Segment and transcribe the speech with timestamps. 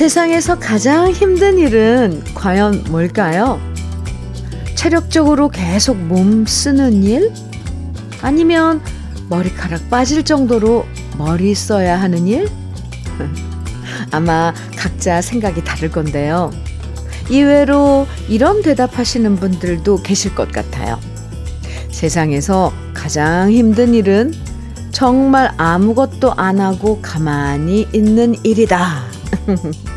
[0.00, 3.60] 세상에서 가장 힘든 일은 과연 뭘까요?
[4.74, 7.30] 체력적으로 계속 몸 쓰는 일?
[8.22, 8.80] 아니면
[9.28, 10.86] 머리카락 빠질 정도로
[11.18, 12.48] 머리 써야 하는 일?
[14.10, 16.50] 아마 각자 생각이 다를 건데요.
[17.28, 20.98] 이외로 이런 대답하시는 분들도 계실 것 같아요.
[21.90, 24.32] 세상에서 가장 힘든 일은
[24.92, 29.02] 정말 아무것도 안 하고 가만히 있는 일이다.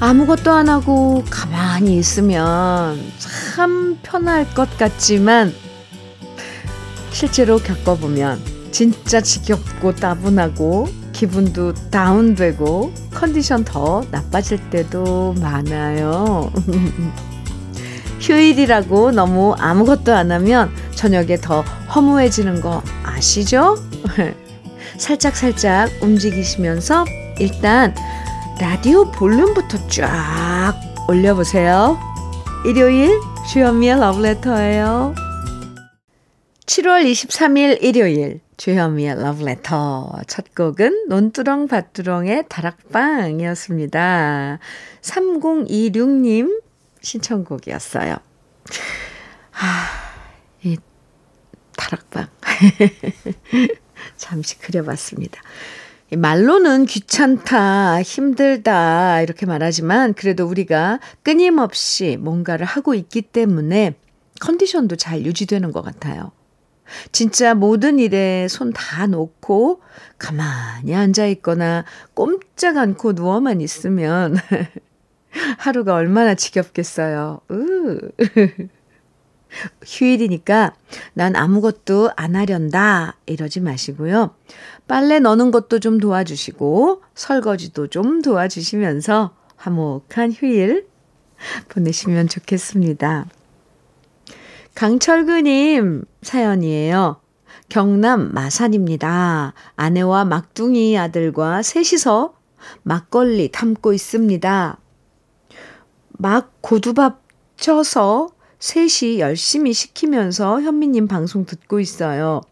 [0.00, 5.52] 아무것도 안 하고 가만히 있으면 참 편할 것 같지만
[7.10, 16.50] 실제로 겪어보면 진짜 지겹고 따분하고 기분도 다운되고 컨디션 더 나빠질 때도 많아요.
[18.20, 21.60] 휴일이라고 너무 아무것도 안 하면 저녁에 더
[21.94, 23.76] 허무해지는 거 아시죠?
[24.96, 27.04] 살짝살짝 움직이시면서
[27.38, 27.94] 일단
[28.60, 30.74] 라디오 볼륨부터 쫙
[31.08, 31.98] 올려보세요.
[32.66, 33.18] 일요일
[33.50, 35.14] 주현미의 러브레터예요.
[36.66, 44.58] 7월 23일 일요일 주현미의 러브레터 첫 곡은 논두렁 밭두렁의 다락방이었습니다.
[45.00, 46.62] 3026님
[47.00, 48.16] 신청곡이었어요.
[49.52, 49.88] 아,
[50.64, 50.76] 이
[51.78, 52.26] 다락방.
[54.18, 55.40] 잠시 그려봤습니다.
[56.16, 63.94] 말로는 귀찮다, 힘들다, 이렇게 말하지만 그래도 우리가 끊임없이 뭔가를 하고 있기 때문에
[64.40, 66.32] 컨디션도 잘 유지되는 것 같아요.
[67.12, 69.80] 진짜 모든 일에 손 다 놓고
[70.18, 71.84] 가만히 앉아 있거나
[72.14, 74.36] 꼼짝 않고 누워만 있으면
[75.58, 77.40] 하루가 얼마나 지겹겠어요.
[77.50, 78.00] 으.
[79.84, 80.74] 휴일이니까
[81.14, 84.34] 난 아무것도 안 하련다 이러지 마시고요.
[84.86, 90.86] 빨래 넣는 것도 좀 도와주시고 설거지도 좀 도와주시면서 화목한 휴일
[91.68, 93.26] 보내시면 좋겠습니다.
[94.74, 97.20] 강철근님 사연이에요.
[97.68, 99.54] 경남 마산입니다.
[99.76, 102.34] 아내와 막둥이 아들과 셋이서
[102.82, 104.78] 막걸리 담고 있습니다.
[106.18, 107.22] 막 고두밥
[107.56, 108.28] 쳐서
[108.60, 112.42] 셋이 열심히 시키면서 현미님 방송 듣고 있어요.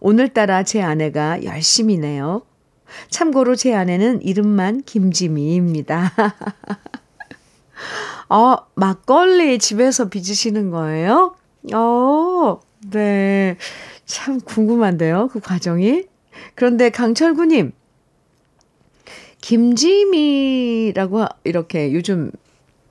[0.00, 2.42] 오늘따라 제 아내가 열심히네요.
[3.10, 6.14] 참고로 제 아내는 이름만 김지미입니다.
[8.30, 11.36] 어, 막걸리 집에서 빚으시는 거예요?
[11.74, 13.58] 어, 네.
[14.06, 16.04] 참 궁금한데요, 그 과정이.
[16.54, 17.72] 그런데 강철구님,
[19.42, 22.32] 김지미라고 이렇게 요즘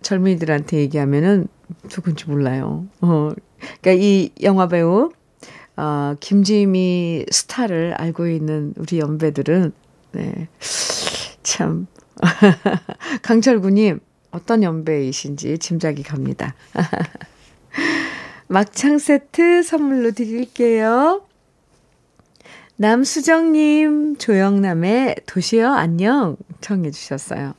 [0.03, 1.47] 젊은이들한테 얘기하면은
[1.89, 2.85] 누군지 몰라요.
[3.01, 3.31] 어,
[3.81, 5.11] 그러니까 이 영화 배우
[5.75, 9.72] 어, 김지미 스타를 알고 있는 우리 연배들은
[10.13, 10.47] 네.
[11.44, 11.88] 참
[13.22, 14.00] 강철구님
[14.31, 16.56] 어떤 연배이신지 짐작이 갑니다.
[18.47, 21.22] 막창 세트 선물로 드릴게요.
[22.77, 27.53] 남수정님, 조영남의 도시여 안녕 청해 주셨어요.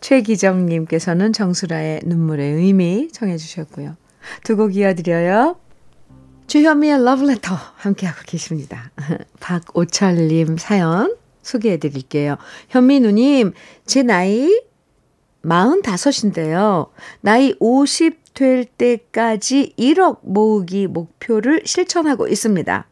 [0.00, 3.96] 최기정님께서는 정수라의 눈물의 의미 청해 주셨고요.
[4.44, 5.56] 두 곡 이어드려요.
[6.46, 8.90] 주현미의 러브레터 함께하고 계십니다.
[9.40, 12.36] 박오철님 사연 소개해 드릴게요.
[12.68, 13.52] 현미 누님,
[13.84, 14.60] 제 나이
[15.42, 16.88] 45인데요.
[17.20, 22.86] 나이 50 될 때까지 1억 모으기 목표를 실천하고 있습니다.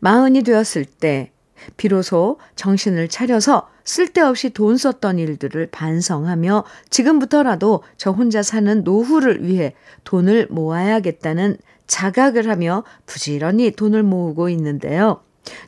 [0.00, 1.30] 마흔이 되었을 때
[1.76, 10.48] 비로소 정신을 차려서 쓸데없이 돈 썼던 일들을 반성하며 지금부터라도 저 혼자 사는 노후를 위해 돈을
[10.50, 15.20] 모아야겠다는 자각을 하며 부지런히 돈을 모으고 있는데요.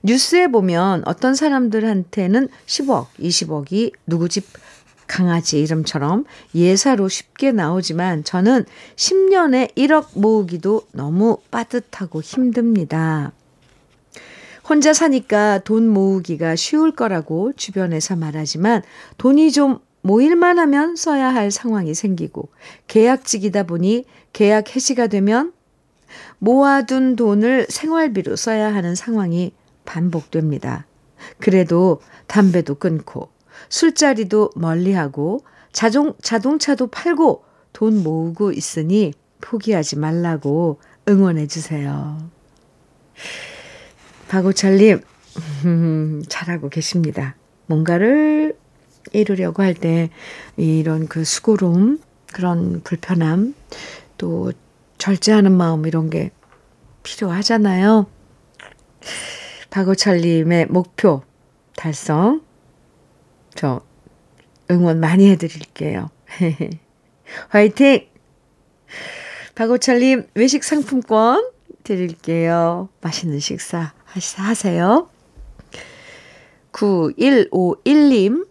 [0.02, 4.46] 뉴스에 보면 어떤 사람들한테는 10억, 20억이 누구 집
[5.06, 8.64] 강아지 이름처럼 예사로 쉽게 나오지만 저는
[8.96, 13.32] 10년에 1억 모으기도 너무 빠듯하고 힘듭니다.
[14.68, 18.82] 혼자 사니까 돈 모으기가 쉬울 거라고 주변에서 말하지만
[19.16, 22.48] 돈이 좀 모일만 하면 써야 할 상황이 생기고
[22.88, 25.52] 계약직이다 보니 계약 해지가 되면
[26.38, 29.52] 모아둔 돈을 생활비로 써야 하는 상황이
[29.84, 30.86] 반복됩니다.
[31.38, 33.28] 그래도 담배도 끊고
[33.68, 42.18] 술자리도 멀리하고 자동, 자동차도 팔고 돈 모으고 있으니 포기하지 말라고 응원해 주세요.
[44.28, 45.00] 박오철님,
[45.64, 47.36] 음, 잘하고 계십니다.
[47.66, 48.56] 뭔가를
[49.12, 50.10] 이루려고 할 때
[50.56, 52.00] 이런 그 수고로움,
[52.32, 53.54] 그런 불편함,
[54.18, 54.52] 또
[54.98, 56.30] 절제하는 마음 이런 게
[57.02, 58.06] 필요하잖아요.
[59.70, 61.22] 박오철님의 목표
[61.76, 62.42] 달성.
[63.54, 63.80] 저
[64.70, 66.10] 응원 많이 해드릴게요.
[67.48, 68.06] 화이팅!
[69.54, 71.50] 박오철님, 외식 상품권
[71.84, 72.88] 드릴게요.
[73.00, 73.92] 맛있는 식사
[74.38, 75.08] 하세요.
[76.72, 78.46] 9151님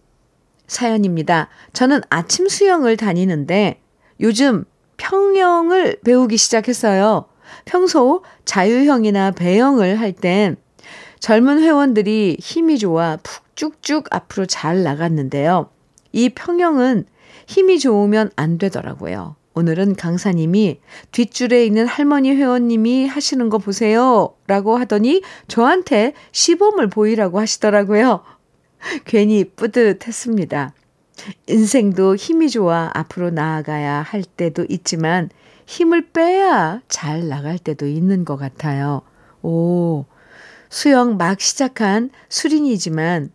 [0.66, 1.48] 사연입니다.
[1.72, 3.80] 저는 아침 수영을 다니는데
[4.20, 4.64] 요즘
[4.96, 7.26] 평영을 배우기 시작했어요.
[7.64, 10.56] 평소 자유형이나 배영을 할 땐
[11.20, 15.70] 젊은 회원들이 힘이 좋아 푹 쭉쭉 앞으로 잘 나갔는데요.
[16.12, 17.06] 이 평영은
[17.46, 19.36] 힘이 좋으면 안 되더라고요.
[19.56, 20.80] 오늘은 강사님이
[21.12, 24.34] 뒷줄에 있는 할머니 회원님이 하시는 거 보세요.
[24.46, 28.22] 라고 하더니 저한테 시범을 보이라고 하시더라고요.
[29.06, 30.74] 괜히 뿌듯했습니다.
[31.48, 35.30] 인생도 힘이 좋아 앞으로 나아가야 할 때도 있지만
[35.64, 39.00] 힘을 빼야 잘 나갈 때도 있는 것 같아요.
[39.40, 40.04] 오,
[40.68, 43.30] 수영 막 시작한 수린이지만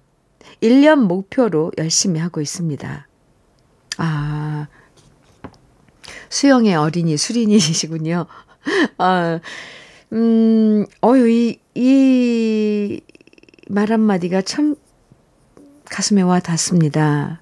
[0.62, 3.08] 1년 목표로 열심히 하고 있습니다.
[3.98, 4.68] 아,
[6.32, 8.26] 수영의 어린이 수린이시군요.
[8.98, 9.40] 아,
[10.12, 13.02] 음, 어유, 이, 이
[13.72, 14.76] 말 한마디가 참
[15.86, 17.40] 가슴에 와 닿습니다.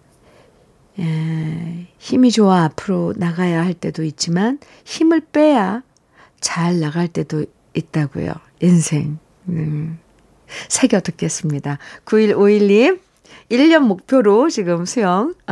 [1.00, 5.82] 예, 힘이 좋아 앞으로 나가야 할 때도 있지만 힘을 빼야
[6.40, 8.32] 잘 나갈 때도 있다고요.
[8.62, 9.18] 인생.
[9.48, 9.98] 음,
[10.68, 11.80] 새겨 듣겠습니다.
[12.06, 13.00] 9151님,
[13.50, 15.34] 1년 목표로 지금 수영,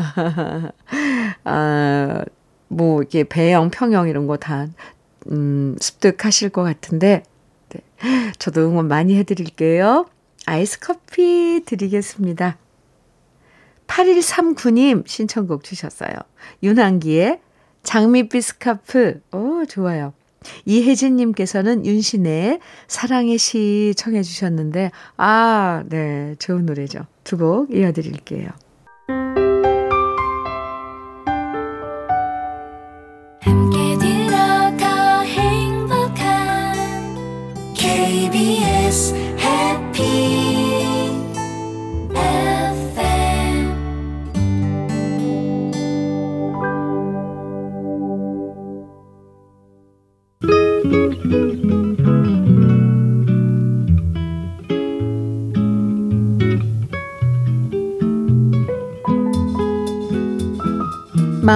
[1.44, 2.24] 아,
[2.68, 4.68] 뭐, 이게 배영, 평영 이런 거 다,
[5.32, 7.24] 음, 습득하실 것 같은데,
[7.70, 7.82] 네.
[8.40, 10.06] 저도 응원 많이 해드릴게요.
[10.46, 12.58] 아이스 커피 드리겠습니다.
[13.88, 16.12] 8139님 신청곡 주셨어요.
[16.64, 17.40] 윤한기의
[17.84, 19.22] 장미빛 스카프.
[19.32, 20.14] 오, 좋아요.
[20.66, 27.06] 이혜진님께서는 윤신의 사랑의 시 청해 주셨는데, 아, 네, 좋은 노래죠.
[27.24, 28.50] 두 곡 이어드릴게요.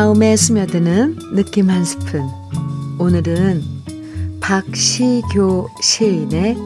[0.01, 2.27] 마음에 스며드는 느낌 한 스푼.
[2.97, 3.63] 오늘은
[4.39, 6.57] 박시교 시인의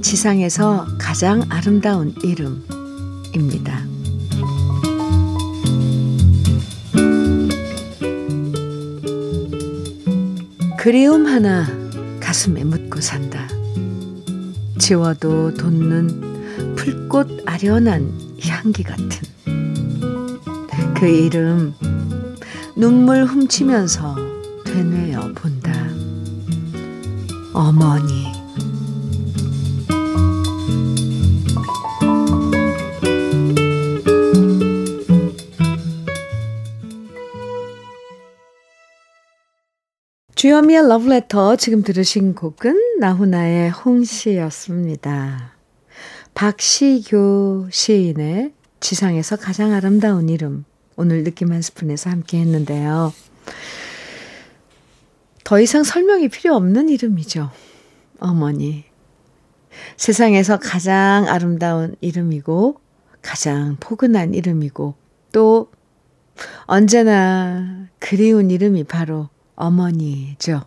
[0.00, 3.84] 지상에서 가장 아름다운 이름입니다.
[10.78, 11.66] 그리움 하나
[12.18, 13.46] 가슴에 묻고 산다.
[14.78, 18.10] 지워도 돋는 풀꽃 아련한
[18.40, 19.28] 향기 같은
[20.94, 21.74] 그 이름
[22.78, 24.14] 눈물 훔치면서
[24.64, 25.72] 되뇌어 본다.
[27.52, 28.28] 어머니.
[40.36, 45.54] 주여미의 러브레터 지금 들으신 곡은 나훈아의 홍시였습니다.
[46.32, 50.64] 박시교 시인의 지상에서 가장 아름다운 이름
[51.00, 53.12] 오늘 느낌 한 스푼에서 함께 했는데요.
[55.44, 57.52] 더 이상 설명이 필요 없는 이름이죠.
[58.18, 58.84] 어머니.
[59.96, 62.80] 세상에서 가장 아름다운 이름이고,
[63.22, 64.96] 가장 포근한 이름이고,
[65.30, 65.70] 또
[66.64, 70.64] 언제나 그리운 이름이 바로 어머니죠.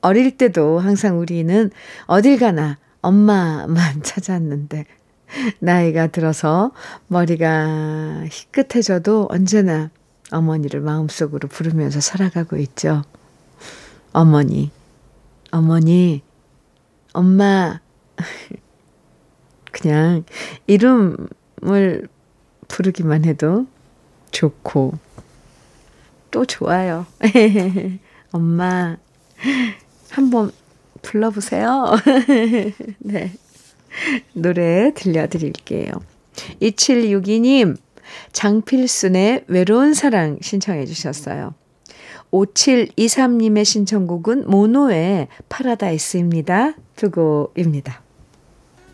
[0.00, 1.70] 어릴 때도 항상 우리는
[2.06, 4.86] 어딜 가나 엄마만 찾았는데,
[5.58, 6.72] 나이가 들어서
[7.08, 9.90] 머리가 희끗해져도 언제나
[10.30, 13.02] 어머니를 마음속으로 부르면서 살아가고 있죠.
[14.12, 14.70] 어머니,
[15.50, 16.22] 어머니,
[17.12, 17.80] 엄마.
[19.72, 20.24] 그냥
[20.68, 22.08] 이름을
[22.68, 23.66] 부르기만 해도
[24.30, 24.94] 좋고
[26.30, 27.06] 또 좋아요.
[28.32, 28.96] 엄마,
[30.10, 30.52] 한번
[31.02, 31.94] 불러보세요.
[32.98, 33.32] 네.
[34.32, 35.92] 노래 들려드릴게요.
[36.60, 37.76] 2762님,
[38.32, 41.54] 장필순의 외로운 사랑 신청해 주셨어요.
[42.32, 46.74] 5723님의 신청곡은 모노의 파라다이스입니다.
[46.96, 48.02] 두 곡입니다.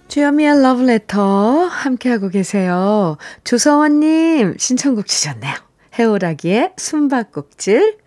[0.09, 3.17] 주여미의 러브레터 함께하고 계세요.
[3.45, 5.55] 조서원님 신청곡 주셨네요.
[5.99, 7.99] 해오라기의 숨바꼭질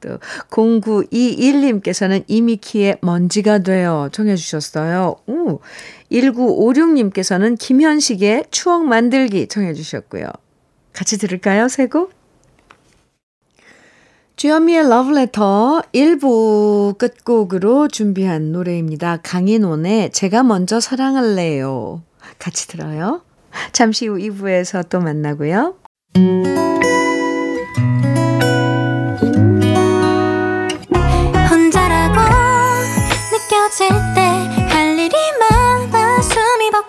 [0.00, 0.18] 또
[0.50, 5.16] 0921님께서는 이미키의 먼지가 되어 청해 주셨어요.
[5.26, 5.60] 오,
[6.12, 10.26] 1956님께서는 김현식의 추억 만들기 청해 주셨고요.
[10.92, 11.68] 같이 들을까요?
[11.68, 12.12] 세 곡?
[14.36, 19.18] 주현미의 러브레터 1부 끝곡으로 준비한 노래입니다.
[19.22, 22.02] 강인원의 제가 먼저 사랑할래요.
[22.38, 23.22] 같이 들어요.
[23.72, 25.76] 잠시 후 2부에서 또 만나고요.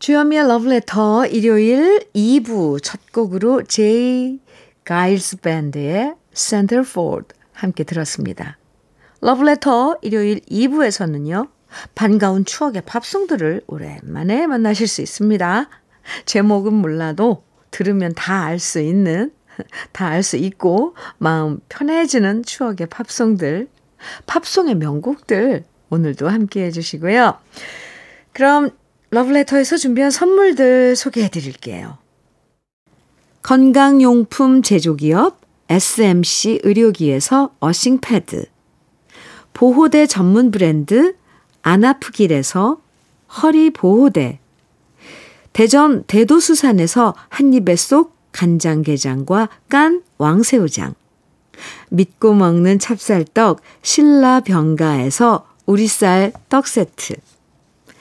[0.00, 4.40] 주현미의 러브레터 일요일 2부 첫 곡으로 제이
[4.82, 8.56] 가일스 밴드의 Centerfold 함께 들었습니다.
[9.20, 11.50] 러브레터 일요일 2부에서는요.
[11.94, 15.68] 반가운 추억의 팝송들을 오랜만에 만나실 수 있습니다.
[16.24, 19.30] 제목은 몰라도 들으면 다 알 수 있는,
[19.92, 23.68] 다 알 수 있고 마음 편해지는 추억의 팝송들,
[24.24, 27.36] 팝송의 명곡들 오늘도 함께 해주시고요.
[28.32, 28.70] 그럼
[29.12, 31.98] 러브레터에서 준비한 선물들 소개해 드릴게요.
[33.42, 38.44] 건강용품 제조기업 SMC 의료기에서 earthing패드,
[39.52, 41.16] 보호대 전문 브랜드
[41.62, 42.80] 안아프길에서
[43.42, 44.38] 허리보호대,
[45.52, 50.94] 대전 대도수산에서 한입에 쏙 간장게장과 깐 왕새우장,
[51.90, 57.14] 믿고 먹는 찹쌀떡 신라병가에서 우리쌀 떡 세트,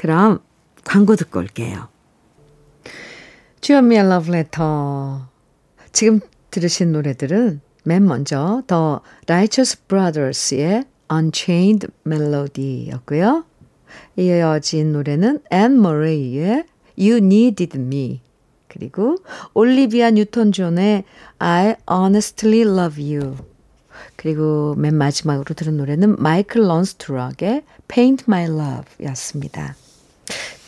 [0.00, 0.38] 그럼
[0.82, 1.88] 광고 듣고 올게요.
[3.60, 5.28] 주현미의 러브레터.
[5.92, 13.44] 지금 들으신 노래들은 맨 먼저 더 라이처스 브라더스의 Unchained Melody였고요.
[14.16, 16.64] 이어진 노래는 앤 머레이의
[16.98, 18.22] You Needed Me
[18.68, 19.16] 그리고
[19.52, 21.04] 올리비아 뉴턴 존의
[21.40, 23.36] I Honestly Love You
[24.16, 29.76] 그리고 맨 마지막으로 들은 노래는 마이클 런스 투 락의 Paint My Love 였습니다.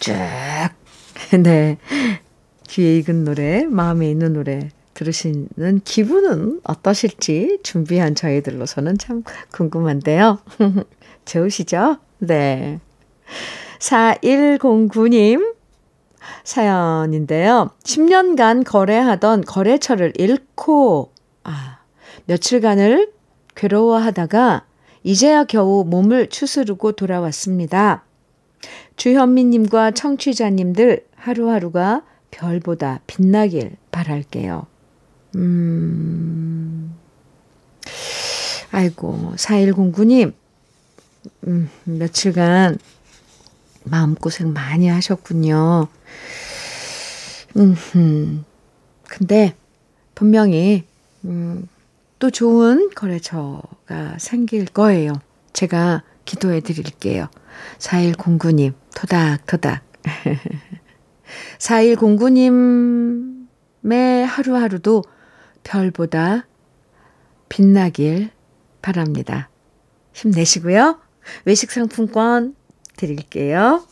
[0.02, 0.12] 쭉,
[1.42, 1.78] 네.
[2.68, 10.40] 귀에 익은 노래, 마음에 있는 노래 들으시는 기분은 어떠실지 준비한 저희들로서는 참 궁금한데요.
[11.24, 11.98] 좋으시죠?
[12.18, 12.80] 네.
[13.78, 15.54] 4109님
[16.42, 17.70] 사연인데요.
[17.84, 21.12] 10년간 거래하던 거래처를 잃고,
[21.44, 21.78] 아,
[22.26, 23.12] 며칠간을
[23.54, 24.64] 괴로워하다가
[25.04, 28.04] 이제야 겨우 몸을 추스르고 돌아왔습니다.
[28.96, 34.66] 주현미님과 청취자님들 하루하루가 별보다 빛나길 바랄게요.
[35.36, 36.94] 음,
[38.70, 40.32] 아이고, 4109님,
[41.46, 42.78] 음, 며칠간
[43.84, 45.88] 마음고생 많이 하셨군요.
[47.56, 48.44] 음,
[49.08, 49.54] 근데
[50.14, 50.84] 분명히,
[51.24, 51.68] 음,
[52.18, 55.14] 또 좋은 거래처가 생길 거예요.
[55.52, 57.28] 제가 기도해 드릴게요.
[57.78, 59.82] 4109님, 토닥토닥.
[61.58, 65.02] 4109님의 하루하루도
[65.64, 66.46] 별보다
[67.48, 68.30] 빛나길
[68.80, 69.48] 바랍니다.
[70.12, 71.00] 힘내시고요.
[71.44, 72.56] 외식 상품권
[72.96, 73.86] 드릴게요.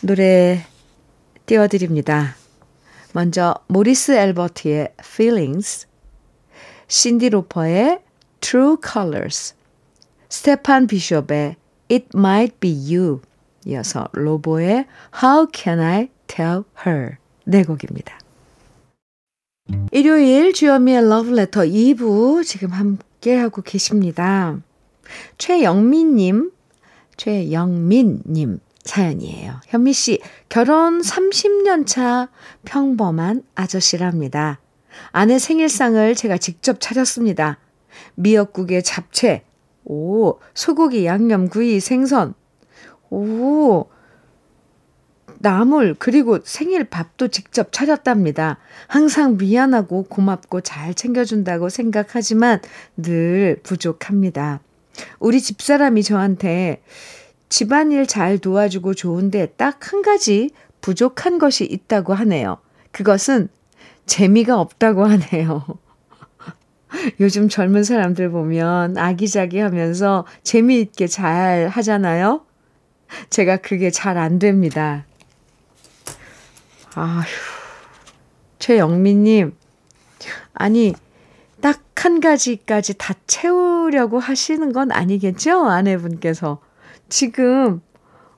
[0.00, 0.64] 노래
[1.46, 2.36] 띄워드립니다.
[3.12, 5.86] 먼저 모리스 앨버트의 Feelings,
[6.88, 8.00] 신디 로퍼의
[8.40, 9.54] True Colors,
[10.28, 11.56] 스테판 비숍의
[11.90, 13.20] It Might Be You
[13.66, 14.86] 이어서 로보의
[15.22, 18.18] How Can I Tell Her 네 곡입니다.
[19.92, 24.58] 일요일 주현미의 러브레터 2부 지금 함께하고 계십니다.
[25.38, 26.52] 최영민님,
[27.16, 29.60] 최영민님 사연이에요.
[29.66, 32.28] 현미 씨, 결혼 30년 차
[32.64, 34.60] 평범한 아저씨랍니다.
[35.10, 37.58] 아내 생일상을 제가 직접 차렸습니다.
[38.16, 39.44] 미역국에 잡채,
[39.84, 42.34] 오, 소고기 양념 구이 생선,
[43.10, 43.86] 오,
[45.38, 48.58] 나물, 그리고 생일 밥도 직접 차렸답니다.
[48.86, 52.60] 항상 미안하고 고맙고 잘 챙겨준다고 생각하지만
[52.96, 54.60] 늘 부족합니다.
[55.18, 56.82] 우리 집사람이 저한테
[57.48, 60.50] 집안일 잘 도와주고 좋은데 딱 한 가지
[60.80, 62.58] 부족한 것이 있다고 하네요.
[62.92, 63.48] 그것은
[64.06, 65.64] 재미가 없다고 하네요.
[67.20, 72.44] 요즘 젊은 사람들 보면 아기자기 하면서 재미있게 잘 하잖아요?
[73.30, 75.04] 제가 그게 잘 안 됩니다.
[76.94, 77.24] 아휴,
[78.58, 79.56] 최영민님.
[80.54, 80.94] 아니,
[81.60, 85.64] 딱 한 가지까지 다 채우려고 하시는 건 아니겠죠?
[85.64, 86.60] 아내분께서.
[87.08, 87.80] 지금,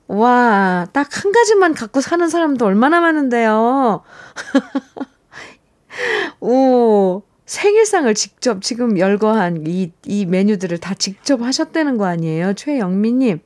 [0.06, 4.04] 와, 딱 한 가지만 갖고 사는 사람도 얼마나 많은데요.
[6.40, 12.54] 오, 생일상을 직접 지금 열거한 이, 이 메뉴들을 다 직접 하셨다는 거 아니에요?
[12.54, 13.38] 최영민님.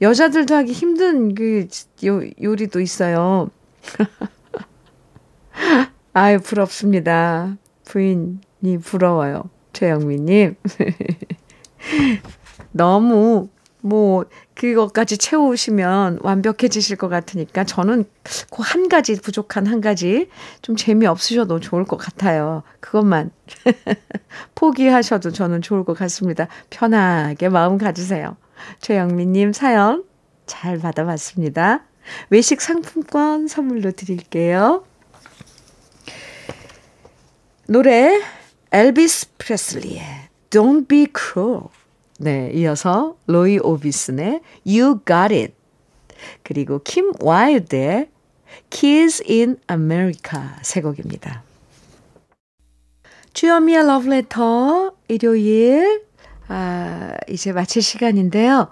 [0.00, 1.68] 여자들도 하기 힘든 그
[2.04, 3.50] 요, 요리도 있어요.
[6.12, 7.56] 아유, 부럽습니다.
[7.84, 9.44] 부인이 부러워요.
[9.72, 10.56] 최영민님.
[12.72, 13.48] 너무,
[13.82, 18.04] 뭐, 그것까지 채우시면 완벽해지실 것 같으니까 저는
[18.50, 20.28] 그 한 가지, 부족한 한 가지
[20.62, 22.62] 좀 재미없으셔도 좋을 것 같아요.
[22.80, 23.30] 그것만
[24.54, 26.48] 포기하셔도 저는 좋을 것 같습니다.
[26.70, 28.36] 편하게 마음 가지세요.
[28.80, 30.04] 최영민 님 사연
[30.46, 31.84] 잘 받아봤습니다.
[32.30, 34.84] 외식 상품권 선물로 드릴게요.
[37.68, 38.20] 노래
[38.70, 40.02] 엘비스 프레슬리의
[40.50, 41.64] Don't Be Cruel
[42.18, 45.54] 네, 이어서 로이 오비슨의 You Got It
[46.42, 48.10] 그리고 킴 와일드의
[48.70, 51.42] Kids in America 세 곡입니다.
[53.32, 56.04] 주여미의 러브레터 일요일
[56.48, 58.68] 아, 이제 마칠 시간인데요.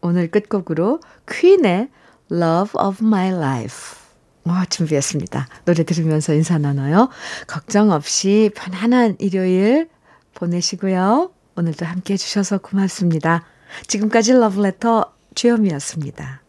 [0.00, 1.00] 오늘 끝곡으로
[1.30, 1.90] 퀸의
[2.30, 4.04] Love of My Life
[4.44, 5.48] 와, 준비했습니다.
[5.64, 7.08] 노래 들으면서 인사 나눠요.
[7.46, 9.88] 걱정 없이 편안한 일요일
[10.34, 11.33] 보내시고요.
[11.56, 13.44] 오늘도 함께 해주셔서 고맙습니다.
[13.86, 16.43] 지금까지 러브레터 주현미였습니다.